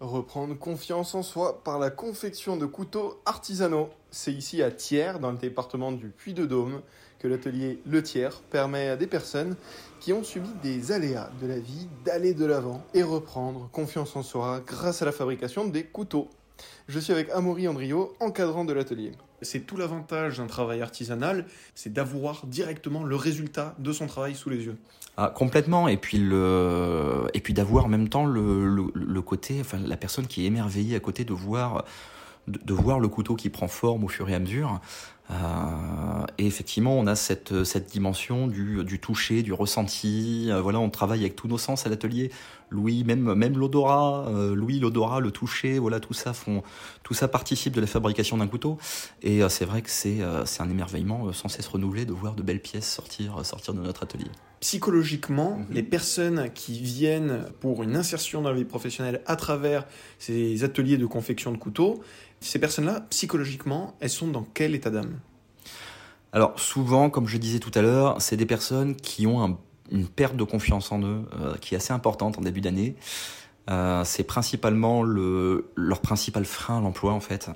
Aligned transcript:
Reprendre 0.00 0.56
confiance 0.56 1.16
en 1.16 1.24
soi 1.24 1.64
par 1.64 1.80
la 1.80 1.90
confection 1.90 2.56
de 2.56 2.66
couteaux 2.66 3.20
artisanaux. 3.26 3.90
C'est 4.12 4.32
ici 4.32 4.62
à 4.62 4.70
Thiers, 4.70 5.18
dans 5.20 5.32
le 5.32 5.38
département 5.38 5.90
du 5.90 6.10
Puy-de-Dôme, 6.10 6.82
que 7.18 7.26
l'atelier 7.26 7.80
Le 7.84 8.00
Tiers 8.00 8.40
permet 8.42 8.90
à 8.90 8.96
des 8.96 9.08
personnes 9.08 9.56
qui 9.98 10.12
ont 10.12 10.22
subi 10.22 10.50
des 10.62 10.92
aléas 10.92 11.32
de 11.42 11.48
la 11.48 11.58
vie 11.58 11.88
d'aller 12.04 12.32
de 12.32 12.44
l'avant 12.44 12.80
et 12.94 13.02
reprendre 13.02 13.68
confiance 13.72 14.14
en 14.14 14.22
soi 14.22 14.60
grâce 14.64 15.02
à 15.02 15.04
la 15.04 15.10
fabrication 15.10 15.66
des 15.66 15.82
couteaux. 15.82 16.28
Je 16.88 16.98
suis 16.98 17.12
avec 17.12 17.30
Amaury 17.30 17.68
Andrio, 17.68 18.16
encadrant 18.20 18.64
de 18.64 18.72
l'atelier. 18.72 19.12
C'est 19.42 19.66
tout 19.66 19.76
l'avantage 19.76 20.38
d'un 20.38 20.46
travail 20.46 20.82
artisanal, 20.82 21.46
c'est 21.74 21.92
d'avoir 21.92 22.46
directement 22.46 23.04
le 23.04 23.14
résultat 23.14 23.74
de 23.78 23.92
son 23.92 24.06
travail 24.06 24.34
sous 24.34 24.50
les 24.50 24.64
yeux. 24.64 24.76
Ah, 25.16 25.32
complètement, 25.34 25.88
et 25.88 25.96
puis 25.96 26.18
le, 26.18 27.26
et 27.34 27.40
puis 27.40 27.52
d'avoir 27.54 27.86
en 27.86 27.88
même 27.88 28.08
temps 28.08 28.24
le, 28.24 28.68
le, 28.68 28.84
le, 28.94 29.22
côté, 29.22 29.58
enfin 29.60 29.78
la 29.84 29.96
personne 29.96 30.26
qui 30.26 30.44
est 30.44 30.46
émerveillée 30.46 30.96
à 30.96 31.00
côté 31.00 31.24
de 31.24 31.32
voir, 31.32 31.84
de, 32.46 32.58
de 32.64 32.72
voir 32.72 33.00
le 33.00 33.08
couteau 33.08 33.34
qui 33.34 33.50
prend 33.50 33.68
forme 33.68 34.04
au 34.04 34.08
fur 34.08 34.28
et 34.28 34.34
à 34.34 34.38
mesure. 34.38 34.80
Euh, 35.30 36.24
et 36.38 36.46
effectivement, 36.46 36.98
on 36.98 37.06
a 37.06 37.14
cette, 37.14 37.64
cette 37.64 37.90
dimension 37.90 38.46
du, 38.46 38.82
du 38.84 38.98
toucher, 38.98 39.42
du 39.42 39.52
ressenti. 39.52 40.46
Euh, 40.50 40.62
voilà, 40.62 40.80
on 40.80 40.90
travaille 40.90 41.20
avec 41.20 41.36
tous 41.36 41.48
nos 41.48 41.58
sens 41.58 41.86
à 41.86 41.90
l'atelier. 41.90 42.30
Louis, 42.70 43.04
même, 43.04 43.34
même 43.34 43.56
l'odorat, 43.56 44.26
euh, 44.28 44.54
Louis, 44.54 44.78
l'odorat, 44.78 45.20
le 45.20 45.30
toucher, 45.30 45.78
voilà, 45.78 46.00
tout 46.00 46.14
ça 46.14 46.32
font, 46.32 46.62
tout 47.02 47.14
ça 47.14 47.28
participe 47.28 47.74
de 47.74 47.80
la 47.80 47.86
fabrication 47.86 48.36
d'un 48.38 48.46
couteau. 48.46 48.78
Et 49.22 49.40
c'est 49.48 49.64
vrai 49.64 49.82
que 49.82 49.90
c'est, 49.90 50.18
c'est 50.44 50.62
un 50.62 50.70
émerveillement 50.70 51.32
sans 51.32 51.48
cesse 51.48 51.66
renouvelé 51.66 52.04
de 52.04 52.12
voir 52.12 52.34
de 52.34 52.42
belles 52.42 52.60
pièces 52.60 52.90
sortir, 52.90 53.44
sortir 53.44 53.72
de 53.74 53.80
notre 53.80 54.02
atelier. 54.02 54.30
Psychologiquement, 54.60 55.58
-hmm. 55.60 55.74
les 55.74 55.82
personnes 55.82 56.50
qui 56.52 56.80
viennent 56.80 57.44
pour 57.60 57.82
une 57.82 57.96
insertion 57.96 58.42
dans 58.42 58.50
la 58.50 58.56
vie 58.56 58.64
professionnelle 58.64 59.22
à 59.26 59.36
travers 59.36 59.86
ces 60.18 60.62
ateliers 60.64 60.98
de 60.98 61.06
confection 61.06 61.52
de 61.52 61.58
couteaux, 61.58 62.02
ces 62.40 62.58
personnes-là, 62.58 63.06
psychologiquement, 63.10 63.96
elles 64.00 64.10
sont 64.10 64.28
dans 64.28 64.46
quel 64.54 64.74
état 64.74 64.90
d'âme? 64.90 65.17
Alors 66.32 66.58
souvent, 66.58 67.10
comme 67.10 67.26
je 67.26 67.38
disais 67.38 67.58
tout 67.58 67.70
à 67.74 67.82
l'heure, 67.82 68.20
c'est 68.20 68.36
des 68.36 68.46
personnes 68.46 68.96
qui 68.96 69.26
ont 69.26 69.42
un, 69.42 69.58
une 69.90 70.06
perte 70.06 70.36
de 70.36 70.44
confiance 70.44 70.92
en 70.92 71.02
eux 71.02 71.22
euh, 71.40 71.56
qui 71.56 71.74
est 71.74 71.78
assez 71.78 71.92
importante 71.92 72.38
en 72.38 72.42
début 72.42 72.60
d'année. 72.60 72.96
Euh, 73.70 74.02
c'est 74.04 74.24
principalement 74.24 75.02
le, 75.02 75.70
leur 75.74 76.00
principal 76.00 76.44
frein 76.44 76.78
à 76.78 76.80
l'emploi 76.80 77.12
en 77.12 77.20
fait. 77.20 77.50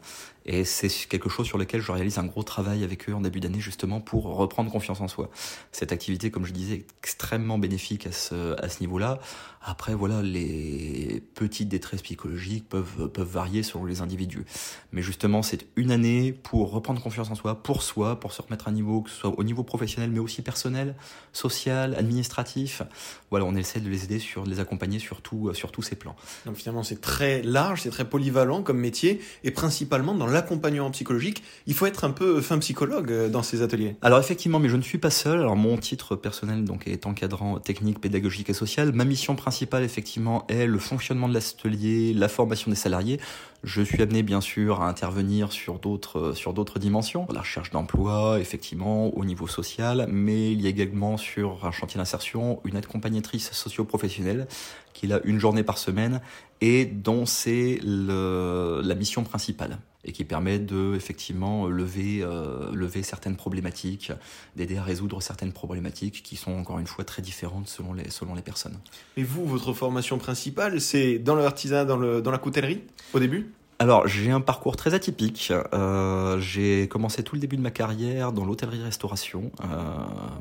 Et 0.47 0.65
c'est 0.65 0.89
quelque 1.09 1.29
chose 1.29 1.47
sur 1.47 1.59
lequel 1.59 1.81
je 1.81 1.93
réalise 1.93 2.19
un 2.19 2.25
gros 2.25 2.43
travail 2.43 2.85
avec 2.85 3.09
eux 3.09 3.15
en 3.15 3.21
début 3.21 3.41
d'année 3.41 3.61
justement 3.61 4.01
pour 4.01 4.25
reprendre 4.37 4.71
confiance 4.71 5.01
en 5.01 5.09
soi. 5.09 5.31
Cette 5.71 5.93
activité, 5.93 6.31
comme 6.31 6.47
je 6.47 6.53
disais, 6.53 6.75
est 6.75 6.87
extrêmement 7.03 7.59
bénéfique 7.59 8.07
à 8.07 8.13
ce, 8.13 8.61
à 8.63 8.69
ce 8.69 8.81
niveau-là. 8.81 9.21
Après, 9.65 9.95
voilà, 9.95 10.23
les 10.23 11.23
petites 11.35 11.69
détresses 11.69 12.03
psychologiques 12.03 12.69
peuvent, 12.69 13.09
peuvent 13.09 13.29
varier 13.29 13.63
selon 13.63 13.85
les 13.85 14.01
individus. 14.01 14.45
Mais 14.91 15.03
justement, 15.03 15.43
c'est 15.43 15.67
une 15.77 15.93
année 15.93 16.33
pour 16.33 16.73
reprendre 16.73 17.01
confiance 17.01 17.31
en 17.31 17.37
soi, 17.37 17.63
pour 17.63 17.83
soi, 17.83 18.19
pour 18.19 18.33
se 18.33 18.43
remettre 18.43 18.67
à 18.67 18.73
niveau, 18.73 19.03
que 19.03 19.11
ce 19.11 19.17
soit 19.17 19.39
au 19.39 19.45
niveau 19.45 19.63
professionnel, 19.63 20.11
mais 20.11 20.19
aussi 20.19 20.43
personnel, 20.43 20.97
social, 21.33 21.95
administratif. 21.95 22.83
Voilà, 23.31 23.45
on 23.45 23.55
essaie 23.55 23.79
de 23.79 23.89
les 23.89 24.03
aider, 24.03 24.19
sur, 24.19 24.43
de 24.43 24.51
les 24.51 24.59
accompagner 24.59 24.99
sur, 24.99 25.23
tout, 25.23 25.55
sur 25.55 25.71
tous 25.71 25.83
ces 25.83 25.95
plans. 25.95 26.17
Donc 26.45 26.57
finalement, 26.57 26.83
c'est 26.83 27.01
très 27.01 27.41
large, 27.43 27.83
c'est 27.83 27.91
très 27.91 28.09
polyvalent 28.09 28.63
comme 28.63 28.79
métier, 28.79 29.21
et 29.45 29.53
principalement 29.53 30.15
dans 30.15 30.27
l'accompagnement 30.33 30.91
psychologique, 30.91 31.43
il 31.67 31.75
faut 31.75 31.87
être 31.87 32.05
un 32.05 32.11
peu 32.11 32.41
fin 32.41 32.59
psychologue 32.59 33.31
dans 33.31 33.43
ces 33.43 33.63
ateliers. 33.63 33.97
Alors 34.03 34.19
effectivement, 34.19 34.59
mais 34.59 34.69
je 34.69 34.77
ne 34.77 34.83
suis 34.83 34.99
pas 34.99 35.11
seul. 35.11 35.39
Alors 35.39 35.57
mon 35.57 35.77
titre 35.77 36.17
personnel 36.17 36.65
donc 36.65 36.87
est 36.87 37.07
encadrant 37.07 37.59
technique, 37.59 38.01
pédagogique 38.01 38.51
et 38.51 38.55
social. 38.55 38.93
Ma 38.93 39.05
mission 39.05 39.37
principale 39.37 39.85
effectivement 39.85 40.47
est 40.49 40.67
le 40.67 40.79
fonctionnement 40.79 41.29
de 41.29 41.35
l'atelier, 41.35 42.13
la 42.15 42.29
formation 42.29 42.71
des 42.71 42.77
salariés. 42.77 43.21
Je 43.65 43.81
suis 43.81 44.03
amené 44.03 44.25
bien 44.25 44.41
sûr 44.41 44.83
à 44.83 44.89
intervenir 44.89 45.53
sur 45.53 45.79
d'autres 45.79 46.33
sur 46.33 46.53
d'autres 46.53 46.81
dimensions, 46.81 47.29
la 47.33 47.41
recherche 47.41 47.71
d'emploi 47.71 48.41
effectivement 48.41 49.17
au 49.17 49.25
niveau 49.25 49.47
social, 49.47 50.09
mais 50.11 50.51
il 50.51 50.61
y 50.61 50.67
a 50.67 50.71
également 50.71 51.17
sur 51.17 51.65
un 51.65 51.71
chantier 51.71 51.99
d'insertion 51.99 52.61
une 52.65 52.77
accompagnatrice 52.77 53.53
socio-professionnelle 53.53 54.49
qui 54.95 55.13
a 55.13 55.21
une 55.23 55.39
journée 55.39 55.63
par 55.63 55.79
semaine 55.79 56.21
et 56.61 56.85
dont 56.87 57.25
c'est 57.25 57.79
la 57.85 58.95
mission 58.97 59.23
principale 59.23 59.79
et 60.05 60.13
qui 60.13 60.25
permet 60.25 60.59
de 60.59 60.95
effectivement 60.97 61.69
lever 61.69 62.23
euh, 62.23 62.73
lever 62.75 63.05
certaines 63.05 63.37
problématiques, 63.37 64.11
d'aider 64.57 64.77
à 64.77 64.83
résoudre 64.83 65.23
certaines 65.23 65.53
problématiques 65.53 66.23
qui 66.25 66.35
sont 66.35 66.53
encore 66.53 66.81
une 66.81 66.89
fois 66.89 67.05
très 67.05 67.23
différentes 67.23 67.69
selon 67.69 67.93
les 67.93 68.11
selon 68.11 68.35
les 68.35 68.43
personnes. 68.43 68.77
Et 69.17 69.23
vous, 69.23 69.47
votre 69.47 69.73
formation 69.73 70.19
principale, 70.19 70.81
c'est 70.81 71.19
dans 71.19 71.37
l'artisanat, 71.37 71.85
dans 71.85 71.97
le 71.97 72.21
dans 72.21 72.33
la 72.33 72.39
coutellerie 72.39 72.83
au 73.13 73.21
début? 73.21 73.52
Alors, 73.83 74.07
j'ai 74.07 74.31
un 74.31 74.41
parcours 74.41 74.77
très 74.77 74.95
atypique. 74.95 75.53
Euh, 75.75 76.39
j'ai 76.39 76.87
commencé 76.87 77.25
tout 77.25 77.35
le 77.35 77.41
début 77.41 77.57
de 77.57 77.63
ma 77.63 77.73
carrière 77.73 78.33
dans 78.33 78.45
l'hôtellerie-restauration. 78.45 79.51
Euh, 79.61 79.67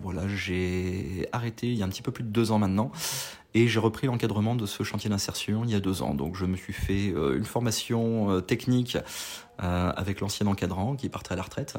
voilà, 0.03 0.27
j'ai 0.27 1.27
arrêté 1.31 1.65
il 1.65 1.73
y 1.73 1.81
a 1.81 1.85
un 1.87 1.89
petit 1.89 2.03
peu 2.03 2.11
plus 2.11 2.23
de 2.23 2.29
deux 2.29 2.51
ans 2.51 2.59
maintenant. 2.59 2.91
Et 3.55 3.67
j'ai 3.67 3.79
repris 3.79 4.05
l'encadrement 4.05 4.53
de 4.53 4.67
ce 4.67 4.83
chantier 4.83 5.09
d'insertion 5.09 5.63
il 5.63 5.71
y 5.71 5.75
a 5.75 5.79
deux 5.79 6.03
ans. 6.03 6.13
Donc 6.13 6.35
je 6.35 6.45
me 6.45 6.55
suis 6.55 6.71
fait 6.71 7.13
euh, 7.15 7.35
une 7.35 7.45
formation 7.45 8.41
technique 8.41 8.95
euh, 9.63 9.91
avec 9.95 10.21
l'ancien 10.21 10.47
encadrant 10.47 10.95
qui 10.95 11.07
partait 11.07 11.33
à 11.33 11.35
la 11.35 11.43
retraite. 11.43 11.75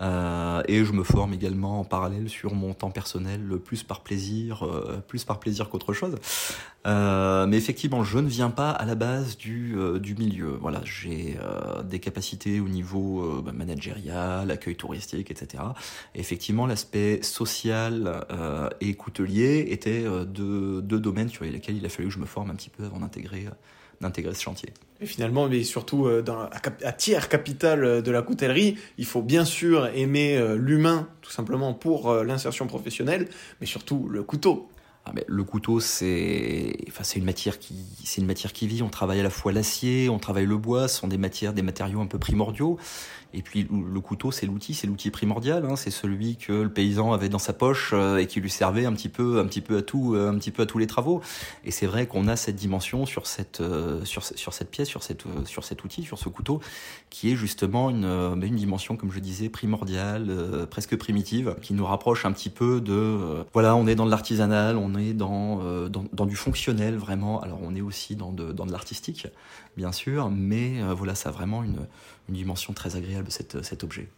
Euh, 0.00 0.62
et 0.68 0.84
je 0.84 0.92
me 0.92 1.02
forme 1.02 1.32
également 1.32 1.80
en 1.80 1.84
parallèle 1.84 2.28
sur 2.28 2.54
mon 2.54 2.72
temps 2.72 2.92
personnel, 2.92 3.58
plus 3.64 3.82
par 3.82 4.02
plaisir, 4.02 4.64
euh, 4.64 5.02
plus 5.08 5.24
par 5.24 5.40
plaisir 5.40 5.68
qu'autre 5.68 5.92
chose. 5.92 6.14
Mais 6.84 7.56
effectivement, 7.56 8.04
je 8.04 8.20
ne 8.20 8.28
viens 8.28 8.50
pas 8.50 8.70
à 8.70 8.84
la 8.84 8.94
base 8.94 9.36
du, 9.36 9.74
du 9.98 10.14
milieu. 10.14 10.56
Voilà, 10.60 10.82
j'ai 10.84 11.36
des 11.82 11.98
capacités 11.98 12.60
au 12.60 12.68
niveau 12.68 13.42
bah, 13.42 13.50
managérial, 13.50 14.48
accueil 14.52 14.76
touristique, 14.76 15.32
etc. 15.32 15.64
Et 16.14 16.20
effectivement, 16.20 16.64
l'aspect 16.64 17.20
social 17.22 18.24
et 18.80 18.94
coutelier 18.94 19.66
étaient 19.70 20.04
deux, 20.26 20.80
deux 20.80 21.00
domaines 21.00 21.28
sur 21.28 21.44
lesquels 21.44 21.76
il 21.76 21.84
a 21.84 21.88
fallu 21.88 22.06
que 22.06 22.14
je 22.14 22.20
me 22.20 22.26
forme 22.26 22.52
un 22.52 22.54
petit 22.54 22.70
peu 22.70 22.84
avant 22.84 23.00
d'intégrer 23.00 23.48
d'intégrer 24.00 24.34
ce 24.34 24.42
chantier. 24.42 24.72
Et 25.00 25.06
finalement, 25.06 25.48
mais 25.48 25.62
surtout 25.62 26.06
à, 26.06 26.50
à 26.84 26.92
tiers 27.16 27.28
capital 27.30 28.02
de 28.02 28.10
la 28.10 28.20
coutellerie, 28.20 28.76
il 28.98 29.06
faut 29.06 29.22
bien 29.22 29.46
sûr 29.46 29.86
aimer 29.94 30.38
l'humain, 30.58 31.08
tout 31.22 31.30
simplement 31.30 31.72
pour 31.72 32.12
l'insertion 32.12 32.66
professionnelle, 32.66 33.28
mais 33.60 33.66
surtout 33.66 34.06
le 34.10 34.22
couteau. 34.22 34.68
Ah 35.08 35.12
mais 35.14 35.24
le 35.28 35.44
couteau, 35.44 35.78
c'est, 35.78 36.76
enfin, 36.88 37.04
une 37.14 37.24
matière 37.24 37.60
qui, 37.60 37.76
une 38.18 38.26
matière 38.26 38.52
qui 38.52 38.66
vit. 38.66 38.82
On 38.82 38.88
travaille 38.88 39.20
à 39.20 39.22
la 39.22 39.30
fois 39.30 39.52
l'acier, 39.52 40.08
on 40.08 40.18
travaille 40.18 40.46
le 40.46 40.56
bois, 40.58 40.88
ce 40.88 40.98
sont 40.98 41.06
des 41.06 41.16
matières, 41.16 41.52
des 41.52 41.62
matériaux 41.62 42.00
un 42.00 42.06
peu 42.06 42.18
primordiaux. 42.18 42.76
Et 43.34 43.42
puis 43.42 43.68
le 43.70 44.00
couteau, 44.00 44.30
c'est 44.30 44.46
l'outil, 44.46 44.72
c'est 44.72 44.86
l'outil 44.86 45.10
primordial. 45.10 45.64
Hein, 45.66 45.76
c'est 45.76 45.90
celui 45.90 46.36
que 46.36 46.52
le 46.52 46.70
paysan 46.70 47.12
avait 47.12 47.28
dans 47.28 47.38
sa 47.38 47.52
poche 47.52 47.90
euh, 47.92 48.16
et 48.16 48.26
qui 48.26 48.40
lui 48.40 48.50
servait 48.50 48.86
un 48.86 48.92
petit 48.92 49.08
peu, 49.08 49.40
un 49.40 49.46
petit 49.46 49.60
peu 49.60 49.78
à 49.78 49.82
tout, 49.82 50.14
euh, 50.14 50.30
un 50.30 50.38
petit 50.38 50.50
peu 50.50 50.62
à 50.62 50.66
tous 50.66 50.78
les 50.78 50.86
travaux. 50.86 51.20
Et 51.64 51.70
c'est 51.70 51.86
vrai 51.86 52.06
qu'on 52.06 52.28
a 52.28 52.36
cette 52.36 52.56
dimension 52.56 53.04
sur 53.04 53.26
cette, 53.26 53.60
euh, 53.60 54.04
sur, 54.04 54.24
sur 54.24 54.52
cette 54.54 54.70
pièce, 54.70 54.88
sur 54.88 55.02
cette, 55.02 55.24
sur 55.44 55.64
cet 55.64 55.84
outil, 55.84 56.02
sur 56.02 56.18
ce 56.18 56.28
couteau, 56.28 56.60
qui 57.10 57.30
est 57.30 57.36
justement 57.36 57.90
une, 57.90 58.04
euh, 58.04 58.34
une 58.34 58.56
dimension, 58.56 58.96
comme 58.96 59.12
je 59.12 59.20
disais, 59.20 59.48
primordiale, 59.48 60.30
presque 60.70 60.96
primitive, 60.96 61.56
qui 61.62 61.74
nous 61.74 61.84
rapproche 61.84 62.24
un 62.24 62.32
petit 62.32 62.50
peu 62.50 62.80
de, 62.80 63.44
voilà, 63.52 63.74
on 63.76 63.86
est 63.86 63.94
dans 63.94 64.06
de 64.06 64.10
l'artisanal, 64.10 64.76
on 64.76 64.94
est 64.94 65.12
dans, 65.12 65.88
dans, 65.88 66.04
dans 66.12 66.26
du 66.26 66.36
fonctionnel 66.36 66.96
vraiment. 66.96 67.40
Alors 67.40 67.58
on 67.62 67.74
est 67.74 67.80
aussi 67.80 68.14
dans 68.14 68.32
de, 68.32 68.52
dans 68.52 68.66
de 68.66 68.72
l'artistique, 68.72 69.26
bien 69.76 69.92
sûr, 69.92 70.30
mais 70.30 70.80
voilà, 70.94 71.14
ça 71.14 71.30
a 71.30 71.32
vraiment 71.32 71.64
une, 71.64 71.86
une 72.28 72.34
dimension 72.34 72.72
très 72.72 72.96
agréable 72.96 73.15
cet, 73.28 73.62
cet 73.62 73.84
objet. 73.84 74.08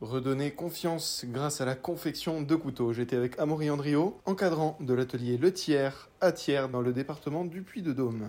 Redonner 0.00 0.52
confiance 0.52 1.24
grâce 1.26 1.60
à 1.60 1.64
la 1.64 1.74
confection 1.74 2.40
de 2.40 2.54
couteaux. 2.54 2.92
J'étais 2.92 3.16
avec 3.16 3.38
Amaury 3.38 3.68
Andrio, 3.68 4.20
encadrant 4.26 4.76
de 4.80 4.94
l'atelier 4.94 5.36
Le 5.36 5.52
Tiers 5.52 6.08
à 6.20 6.30
Thiers 6.30 6.68
dans 6.70 6.80
le 6.80 6.92
département 6.92 7.44
du 7.44 7.62
Puy-de-Dôme. 7.62 8.28